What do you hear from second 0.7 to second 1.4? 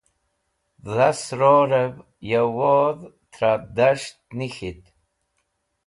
Dhas